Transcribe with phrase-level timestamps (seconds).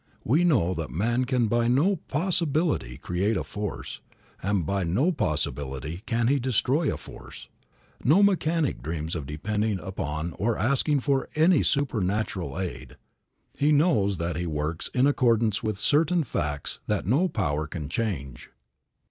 [0.23, 3.99] We know that man can by no possibility create a force;
[4.41, 7.49] that by no possibility can he destroy a force.
[8.03, 12.97] No mechanic dreams of depending upon or asking for any supernatural aid.
[13.53, 18.49] He knows that he works in accordance with certain facts that no power can change.